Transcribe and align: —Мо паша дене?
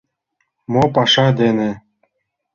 —Мо 0.71 0.83
паша 0.95 1.27
дене? 1.39 1.69